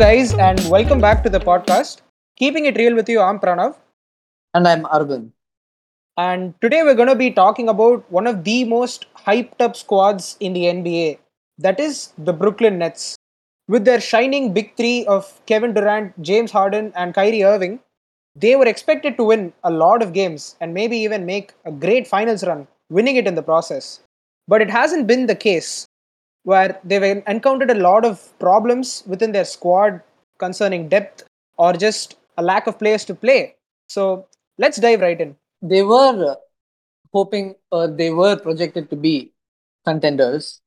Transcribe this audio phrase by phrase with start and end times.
[0.00, 2.00] Hello, guys, and welcome back to the podcast.
[2.38, 3.76] Keeping it real with you, I'm Pranav.
[4.54, 5.30] And I'm Arvind.
[6.16, 10.38] And today we're going to be talking about one of the most hyped up squads
[10.40, 11.18] in the NBA.
[11.58, 13.14] That is the Brooklyn Nets.
[13.68, 17.78] With their shining big three of Kevin Durant, James Harden, and Kyrie Irving,
[18.34, 22.08] they were expected to win a lot of games and maybe even make a great
[22.08, 24.00] finals run, winning it in the process.
[24.48, 25.86] But it hasn't been the case,
[26.50, 30.00] where they've encountered a lot of problems within their squad
[30.38, 31.24] concerning depth
[31.56, 33.40] or just a lack of players to play.
[33.88, 34.26] So
[34.58, 35.36] let's dive right in.
[35.62, 36.36] They were
[37.12, 39.32] hoping, uh, they were projected to be
[39.84, 40.60] contenders.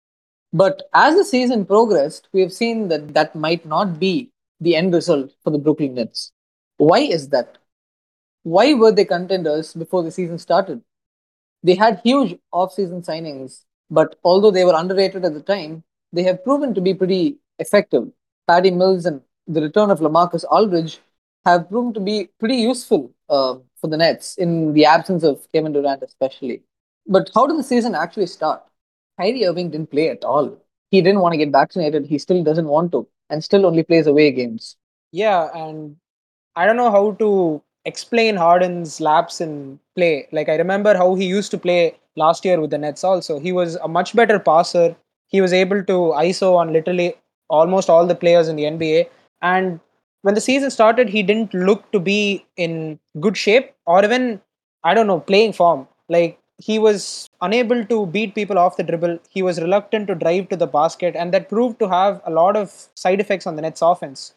[0.62, 4.94] But as the season progressed, we have seen that that might not be the end
[4.94, 6.32] result for the Brooklyn Nets.
[6.78, 7.58] Why is that?
[8.44, 10.82] Why were they contenders before the season started?
[11.64, 16.44] They had huge off-season signings, but although they were underrated at the time, they have
[16.44, 18.08] proven to be pretty effective.
[18.48, 21.00] Patty Mills and the return of Lamarcus Aldridge
[21.46, 25.74] have proven to be pretty useful uh, for the Nets in the absence of Kevin
[25.74, 26.62] Durant, especially.
[27.08, 28.64] But how did the season actually start?
[29.20, 30.58] Kyrie Irving didn't play at all.
[30.90, 32.06] He didn't want to get vaccinated.
[32.06, 34.78] He still doesn't want to, and still only plays away games.
[35.12, 35.98] Yeah, and
[36.56, 40.28] I don't know how to explain Harden's lapse in play.
[40.32, 43.40] Like I remember how he used to play last year with the Nets also.
[43.40, 44.96] He was a much better passer.
[45.28, 45.94] He was able to
[46.28, 47.16] ISO on literally
[47.50, 49.08] almost all the players in the NBA.
[49.42, 49.80] And
[50.22, 54.42] when the season started, he didn't look to be in good shape or even,
[54.84, 55.88] I don't know, playing form.
[56.10, 59.20] Like he was unable to beat people off the dribble.
[59.30, 62.56] He was reluctant to drive to the basket, and that proved to have a lot
[62.56, 64.34] of side effects on the Nets offense.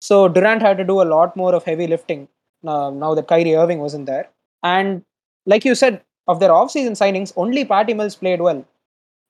[0.00, 2.28] So Durant had to do a lot more of heavy lifting
[2.66, 4.28] uh, now that Kyrie Irving wasn't there.
[4.62, 5.04] And
[5.46, 8.64] like you said, of their off-season signings, only Patty Mills played well.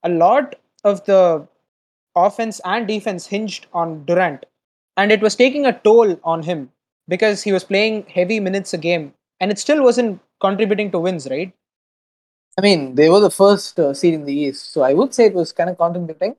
[0.03, 1.47] A lot of the
[2.15, 4.45] offense and defense hinged on Durant,
[4.97, 6.71] and it was taking a toll on him
[7.07, 11.27] because he was playing heavy minutes a game, and it still wasn't contributing to wins,
[11.29, 11.53] right?
[12.57, 15.25] I mean, they were the first uh, seed in the East, so I would say
[15.25, 16.35] it was kind of contributing.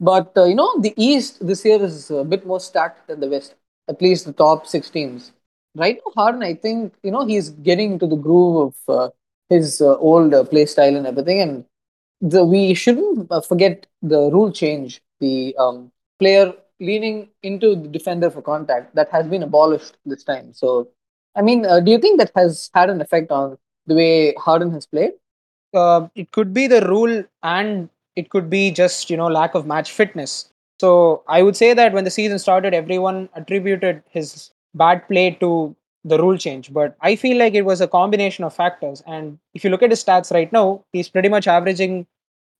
[0.00, 3.28] But uh, you know, the East this year is a bit more stacked than the
[3.28, 3.54] West
[3.88, 5.32] at least the top six teams.
[5.74, 9.10] Right now, Harden, I think you know he's getting into the groove of uh,
[9.48, 11.64] his uh, old uh, play style and everything, and
[12.20, 18.30] the we shouldn't uh, forget the rule change, the um, player leaning into the defender
[18.30, 20.52] for contact that has been abolished this time.
[20.52, 20.88] So,
[21.36, 23.56] I mean, uh, do you think that has had an effect on
[23.86, 25.12] the way Harden has played?
[25.74, 29.66] Uh, it could be the rule, and it could be just you know lack of
[29.66, 30.50] match fitness
[30.80, 35.74] so I would say that when the season started, everyone attributed his bad play to
[36.04, 36.72] the rule change.
[36.72, 39.02] But I feel like it was a combination of factors.
[39.06, 42.06] And if you look at his stats right now, he's pretty much averaging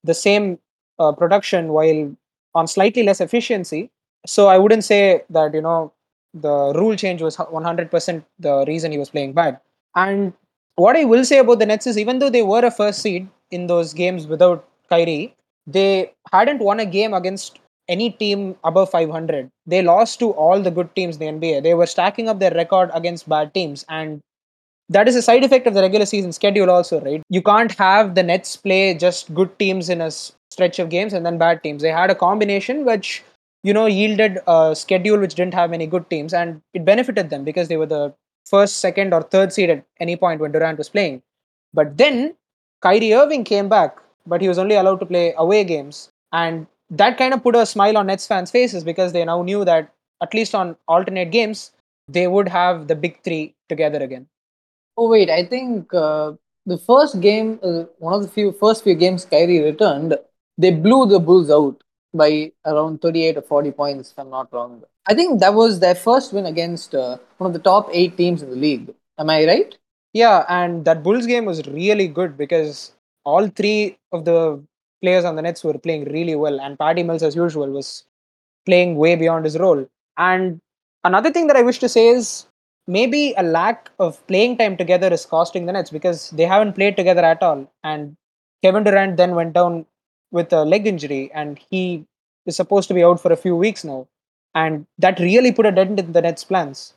[0.05, 0.59] the same
[0.99, 2.15] uh, production while
[2.55, 3.91] on slightly less efficiency.
[4.27, 5.93] So I wouldn't say that, you know,
[6.35, 9.61] the rule change was 100% the reason he was playing bad.
[9.95, 10.33] And
[10.77, 13.29] what I will say about the Nets is even though they were a first seed
[13.51, 15.35] in those games without Kyrie,
[15.67, 19.49] they hadn't won a game against any team above 500.
[19.67, 21.63] They lost to all the good teams in the NBA.
[21.63, 23.85] They were stacking up their record against bad teams.
[23.89, 24.21] And
[24.89, 27.23] that is a side effect of the regular season schedule, also, right?
[27.29, 31.25] You can't have the Nets play just good teams in a stretch of games and
[31.25, 31.83] then bad teams.
[31.83, 33.23] They had a combination which,
[33.63, 36.35] you know, yielded a schedule which didn't have any good teams.
[36.35, 38.15] And it benefited them because they were the
[38.45, 41.23] first, second, or third seed at any point when Durant was playing.
[41.73, 42.35] But then
[42.83, 46.11] Kyrie Irving came back, but he was only allowed to play away games.
[46.33, 49.65] And that kind of put a smile on Nets fans' faces because they now knew
[49.65, 49.93] that
[50.23, 51.73] at least on alternate games
[52.09, 54.27] they would have the big three together again.
[54.97, 56.33] Oh wait, I think uh,
[56.67, 60.17] the first game, uh, one of the few first few games Kyrie returned,
[60.59, 64.83] they blew the Bulls out by around 38 or 40 points, if I'm not wrong.
[65.07, 68.43] I think that was their first win against uh, one of the top eight teams
[68.43, 68.95] in the league.
[69.19, 69.79] Am I right?
[70.13, 72.93] Yeah, and that Bulls game was really good because
[73.25, 74.63] all three of the
[75.03, 78.05] players on the Nets were playing really well, and Patty Mills, as usual, was
[78.65, 79.87] playing way beyond his role.
[80.17, 80.61] And
[81.05, 82.47] another thing that I wish to say is
[82.87, 86.97] maybe a lack of playing time together is costing the Nets because they haven't played
[86.97, 87.71] together at all.
[87.83, 88.17] And
[88.63, 89.87] Kevin Durant then went down
[90.31, 92.07] with a leg injury, and he
[92.47, 94.09] is supposed to be out for a few weeks now.
[94.55, 96.95] And that really put a dent in the Nets' plans.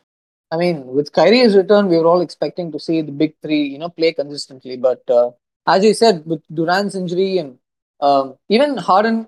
[0.52, 3.80] I mean, with Kyrie's return, we were all expecting to see the big three, you
[3.80, 4.78] know, play consistently.
[4.78, 5.32] But uh,
[5.66, 7.58] as you said, with Durant's injury and
[8.00, 9.28] um, even Harden,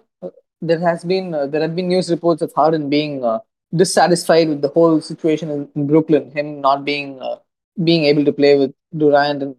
[0.61, 3.39] there has been uh, there have been news reports of Harden being uh,
[3.75, 7.37] dissatisfied with the whole situation in, in Brooklyn, him not being uh,
[7.83, 9.55] being able to play with Durant and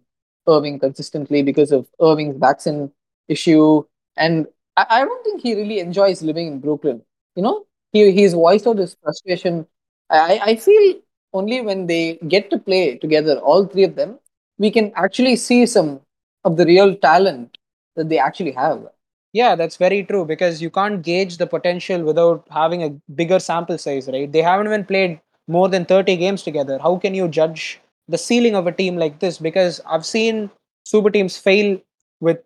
[0.47, 2.91] Irving consistently because of Irving's vaccine
[3.27, 3.83] issue,
[4.17, 4.47] and
[4.77, 7.01] I, I don't think he really enjoys living in Brooklyn.
[7.35, 9.67] You know, he he's voiced out his frustration.
[10.09, 10.99] I I feel
[11.33, 14.19] only when they get to play together, all three of them,
[14.57, 16.01] we can actually see some
[16.43, 17.57] of the real talent
[17.95, 18.87] that they actually have.
[19.33, 23.77] Yeah, that's very true because you can't gauge the potential without having a bigger sample
[23.77, 24.31] size, right?
[24.31, 26.79] They haven't even played more than 30 games together.
[26.79, 29.37] How can you judge the ceiling of a team like this?
[29.37, 30.49] Because I've seen
[30.83, 31.79] super teams fail
[32.19, 32.39] with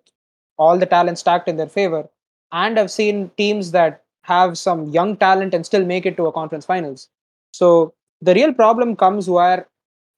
[0.58, 2.08] all the talent stacked in their favor,
[2.52, 6.32] and I've seen teams that have some young talent and still make it to a
[6.34, 7.10] conference finals.
[7.54, 9.68] So the real problem comes where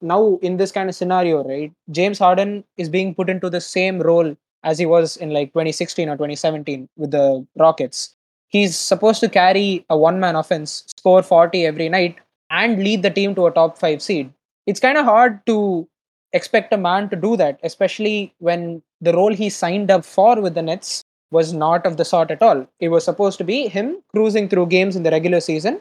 [0.02, 1.72] now in this kind of scenario, right?
[1.92, 4.36] James Harden is being put into the same role
[4.66, 8.16] as he was in like 2016 or 2017 with the Rockets.
[8.50, 12.18] He's supposed to carry a one man offense, score 40 every night,
[12.50, 14.32] and lead the team to a top five seed.
[14.66, 15.88] It's kind of hard to
[16.34, 20.56] expect a man to do that, especially when the role he signed up for with
[20.56, 22.68] the Nets was not of the sort at all.
[22.80, 25.80] It was supposed to be him cruising through games in the regular season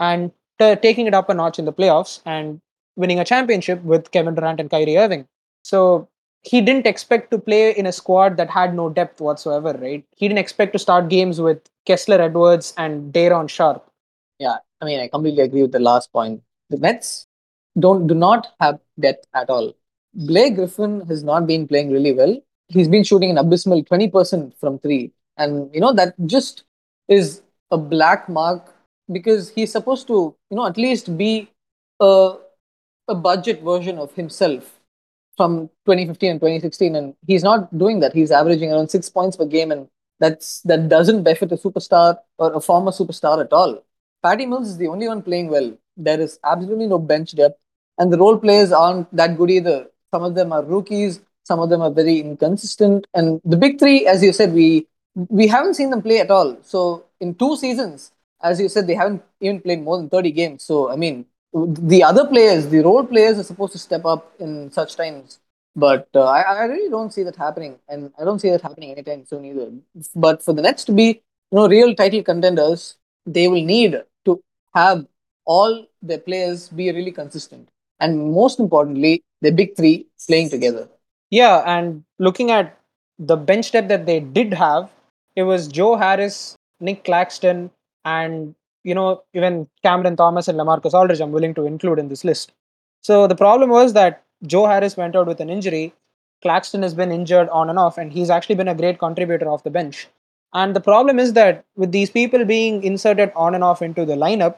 [0.00, 2.60] and t- taking it up a notch in the playoffs and
[2.96, 5.26] winning a championship with Kevin Durant and Kyrie Irving.
[5.62, 6.08] So
[6.42, 10.04] he didn't expect to play in a squad that had no depth whatsoever, right?
[10.16, 13.88] He didn't expect to start games with Kessler Edwards and Day'Ron Sharpe.
[14.38, 16.42] Yeah, I mean, I completely agree with the last point.
[16.70, 17.26] The Nets
[17.78, 19.74] don't do not have depth at all.
[20.14, 22.40] Blake Griffin has not been playing really well.
[22.68, 25.12] He's been shooting an abysmal 20% from three.
[25.36, 26.64] And, you know, that just
[27.08, 28.74] is a black mark
[29.10, 31.50] because he's supposed to, you know, at least be
[32.00, 32.36] a,
[33.08, 34.78] a budget version of himself
[35.36, 36.96] from 2015 and 2016.
[36.96, 38.14] And he's not doing that.
[38.14, 39.72] He's averaging around six points per game.
[39.72, 39.88] And
[40.20, 43.82] that's that doesn't benefit a superstar or a former superstar at all.
[44.22, 45.76] Patty Mills is the only one playing well.
[45.96, 47.58] There is absolutely no bench depth.
[47.98, 49.86] And the role players aren't that good either.
[50.12, 53.06] Some of them are rookies, some of them are very inconsistent.
[53.14, 56.56] And the big three, as you said, we we haven't seen them play at all.
[56.62, 58.12] So in two seasons,
[58.42, 60.64] as you said, they haven't even played more than 30 games.
[60.64, 64.70] So I mean, the other players, the role players are supposed to step up in
[64.70, 65.38] such times.
[65.74, 68.90] But uh, I, I really don't see that happening, and I don't see that happening
[68.90, 69.72] anytime soon either.
[70.14, 74.42] But for the Nets to be, you know, real title contenders, they will need to
[74.74, 75.06] have
[75.44, 77.68] all their players be really consistent,
[78.00, 80.88] and most importantly, the big three playing together.
[81.30, 82.78] Yeah, and looking at
[83.18, 84.90] the bench depth that they did have,
[85.36, 87.70] it was Joe Harris, Nic Claxton,
[88.04, 91.20] and you know even Cameron Thomas and Lamarcus Aldridge.
[91.20, 92.52] I'm willing to include in this list.
[93.02, 95.94] So the problem was that Joe Harris went out with an injury.
[96.42, 99.62] Claxton has been injured on and off, and he's actually been a great contributor off
[99.64, 100.08] the bench.
[100.54, 104.14] And the problem is that with these people being inserted on and off into the
[104.16, 104.56] lineup,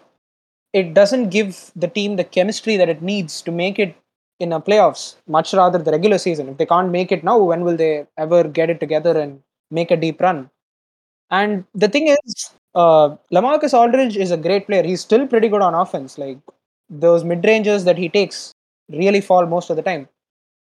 [0.73, 3.95] it doesn't give the team the chemistry that it needs to make it
[4.41, 6.49] in a playoffs, much rather the regular season.
[6.49, 9.41] If they can't make it now, when will they ever get it together and
[9.71, 10.51] make a deep run?
[11.31, 14.83] And the thing is, uh, Lamarcus Aldridge is a great player.
[14.83, 16.19] He's still pretty good on offense.
[16.19, 16.39] Like
[16.89, 18.53] those mid ranges that he takes
[18.89, 20.09] really fall most of the time.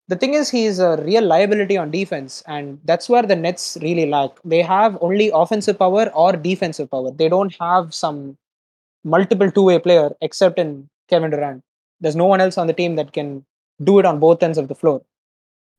[0.10, 4.06] The thing is, he's a real liability on defense, and that's where the Nets really
[4.06, 4.32] lack.
[4.44, 7.12] They have only offensive power or defensive power.
[7.12, 8.38] They don't have some
[9.06, 11.64] multiple two way player except in Kevin Durant.
[12.02, 13.46] There's no one else on the team that can
[13.82, 15.02] do it on both ends of the floor.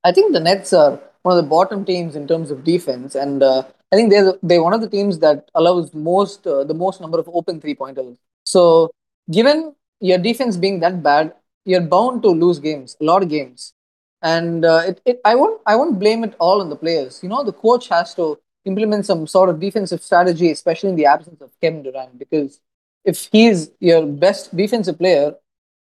[0.05, 3.43] I think the Nets are one of the bottom teams in terms of defense, and
[3.43, 7.01] uh, I think they're they're one of the teams that allows most uh, the most
[7.01, 8.17] number of open three pointers.
[8.45, 8.91] So,
[9.31, 13.73] given your defense being that bad, you're bound to lose games, a lot of games,
[14.23, 17.21] and uh, it, it I won't I won't blame it all on the players.
[17.23, 21.07] You know, the coach has to implement some sort of defensive strategy, especially in the
[21.07, 22.61] absence of Kevin Durant, because
[23.05, 25.35] if he's your best defensive player,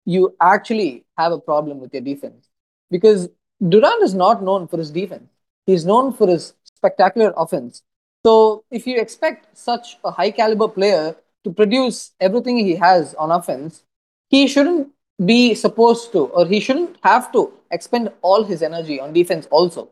[0.05, 2.49] you actually have a problem with your defense
[2.91, 3.29] because
[3.69, 5.29] Durant is not known for his defense.
[5.67, 7.83] He's known for his spectacular offense.
[8.25, 13.31] So if you expect such a high caliber player to produce everything he has on
[13.31, 13.85] offense,
[14.29, 14.89] he shouldn't
[15.25, 19.91] be supposed to or he shouldn't have to expend all his energy on defense also.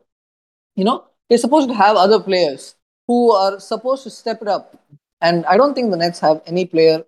[0.76, 2.74] You know, he's supposed to have other players
[3.06, 4.76] who are supposed to step it up.
[5.20, 7.04] And I don't think the Nets have any player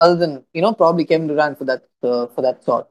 [0.00, 2.86] other than, you know, probably Kevin Durant for that uh, for that sort.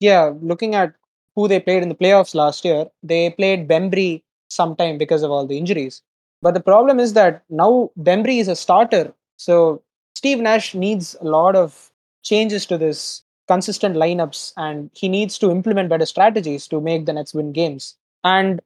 [0.00, 0.94] Yeah, looking at
[1.36, 5.46] who they played in the playoffs last year, they played Bembry sometime because of all
[5.46, 6.02] the injuries.
[6.42, 9.12] But the problem is that now Bembry is a starter.
[9.36, 9.82] So
[10.14, 11.90] Steve Nash needs a lot of
[12.22, 17.12] changes to this consistent lineups and he needs to implement better strategies to make the
[17.12, 17.96] Nets win games.
[18.22, 18.60] And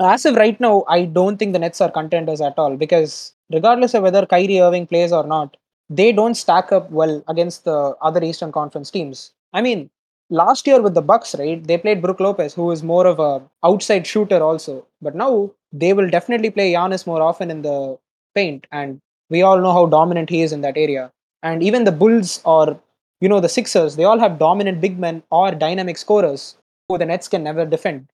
[0.00, 3.94] as of right now, I don't think the Nets are contenders at all because regardless
[3.94, 5.56] of whether Kyrie Irving plays or not,
[5.90, 9.32] they don't stack up well against the other Eastern Conference teams.
[9.52, 9.90] I mean,
[10.30, 11.62] last year with the Bucks, right?
[11.62, 14.86] They played Brook Lopez, who is more of a outside shooter also.
[15.02, 17.98] But now they will definitely play Giannis more often in the
[18.34, 21.10] paint, and we all know how dominant he is in that area.
[21.42, 22.80] And even the Bulls or
[23.20, 26.56] you know the Sixers, they all have dominant big men or dynamic scorers
[26.88, 28.08] who the Nets can never defend.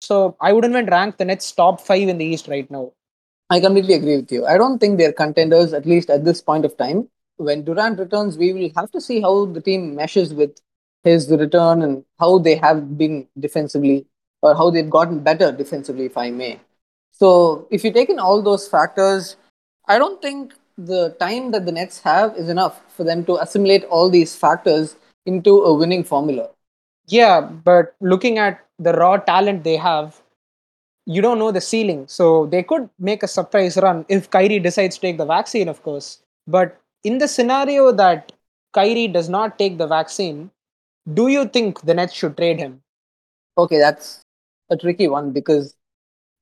[0.00, 2.92] So I wouldn't even rank the Nets top five in the East right now.
[3.50, 4.46] I completely agree with you.
[4.46, 7.08] I don't think they're contenders, at least at this point of time.
[7.36, 10.58] When Durant returns, we will have to see how the team meshes with
[11.06, 14.06] his return and how they have been defensively
[14.42, 16.60] or how they've gotten better defensively, if I may.
[17.12, 19.36] So, if you take in all those factors,
[19.88, 23.84] I don't think the time that the Nets have is enough for them to assimilate
[23.84, 26.50] all these factors into a winning formula.
[27.06, 30.20] Yeah, but looking at the raw talent they have,
[31.06, 32.06] you don't know the ceiling.
[32.08, 35.82] So they could make a surprise run if Kyrie decides to take the vaccine, of
[35.82, 36.18] course.
[36.46, 38.32] But in the scenario that
[38.72, 40.50] Kyrie does not take the vaccine,
[41.12, 42.82] do you think the Nets should trade him?
[43.56, 44.20] Okay, that's
[44.70, 45.74] a tricky one because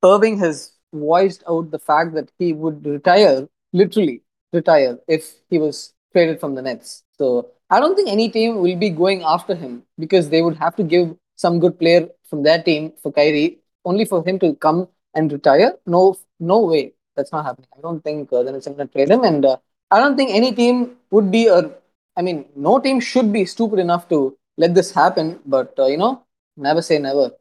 [0.03, 4.21] Irving has voiced out the fact that he would retire, literally
[4.53, 7.03] retire, if he was traded from the Nets.
[7.17, 10.75] So I don't think any team will be going after him because they would have
[10.77, 14.87] to give some good player from their team for Kyrie, only for him to come
[15.13, 15.73] and retire.
[15.85, 16.93] No, no way.
[17.15, 17.69] That's not happening.
[17.77, 19.57] I don't think uh, the Nets are going to trade him, and uh,
[19.91, 21.71] I don't think any team would be or
[22.17, 25.39] I mean, no team should be stupid enough to let this happen.
[25.45, 26.23] But uh, you know,
[26.57, 27.31] never say never.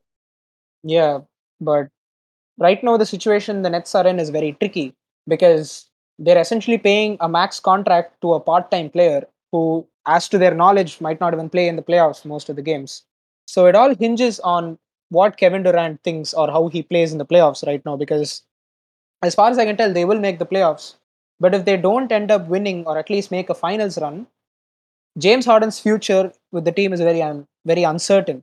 [0.83, 1.21] Yeah,
[1.61, 1.89] but
[2.59, 4.95] right now the situation the Nets are in is very tricky
[5.29, 5.87] because
[6.19, 11.01] they're essentially paying a max contract to a part-time player who, as to their knowledge,
[11.01, 13.03] might not even play in the playoffs most of the games.
[13.47, 14.79] So it all hinges on
[15.09, 18.43] what Kevin Durant thinks or how he plays in the playoffs right now because
[19.23, 20.97] as far as I can tell, they will make the playoffs.
[21.41, 24.27] But if they don't end up winning or at least make a finals run,
[25.19, 28.43] James Harden's future with the team is very un- very uncertain,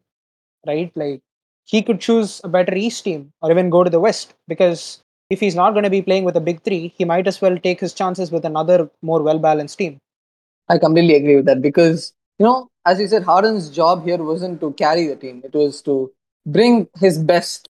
[0.67, 0.91] right?
[0.95, 1.21] Like
[1.65, 5.39] he could choose a better East team or even go to the West because if
[5.39, 7.79] he's not going to be playing with a big three, he might as well take
[7.79, 9.99] his chances with another more well balanced team.
[10.69, 14.59] I completely agree with that because you know, as you said, Harden's job here wasn't
[14.61, 16.11] to carry the team; it was to
[16.45, 17.69] bring his best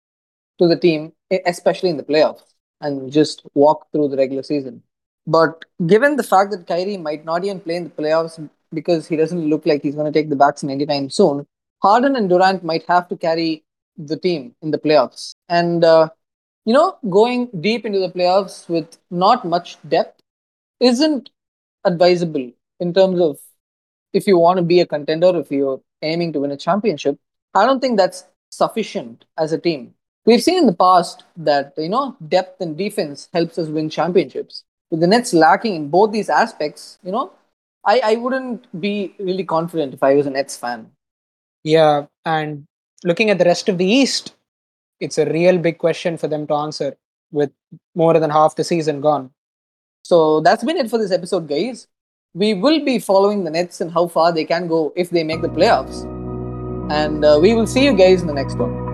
[0.60, 1.13] to the team,
[1.46, 4.84] especially in the playoffs, and just walk through the regular season.
[5.25, 8.38] But given the fact that Kyrie might not even play in the playoffs
[8.73, 11.45] because he doesn't look like he's going to take the vaccine anytime soon,
[11.81, 13.63] Harden and Durant might have to carry
[13.97, 15.35] the team in the playoffs.
[15.47, 16.09] And, uh,
[16.65, 20.21] you know, going deep into the playoffs with not much depth
[20.79, 21.29] isn't
[21.85, 23.38] advisable in terms of
[24.13, 27.17] if you want to be a contender, if you're aiming to win a championship.
[27.53, 29.93] I don't think that's sufficient as a team.
[30.25, 34.63] We've seen in the past that, you know, depth and defense helps us win championships.
[34.91, 37.31] With the Nets lacking in both these aspects, you know,
[37.86, 40.91] I, I wouldn't be really confident if I was a Nets fan.
[41.63, 42.65] Yeah, and
[43.03, 44.36] looking at the rest of the East,
[45.00, 46.98] it's a real big question for them to answer
[47.31, 47.51] with
[47.95, 49.31] more than half the season gone.
[50.03, 51.88] So that's been it for this episode, guys.
[52.33, 55.41] We will be following the Nets and how far they can go if they make
[55.41, 56.03] the playoffs.
[56.91, 58.88] And uh, we will see you guys in the next one.